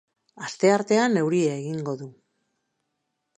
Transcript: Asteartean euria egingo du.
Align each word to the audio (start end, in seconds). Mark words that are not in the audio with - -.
Asteartean 0.45 1.19
euria 1.23 1.51
egingo 1.59 1.95
du. 2.01 2.09